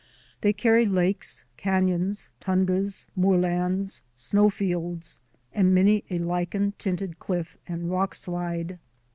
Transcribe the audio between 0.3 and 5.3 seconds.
They carry lakes, canons, tundras, moorlands, snowfields,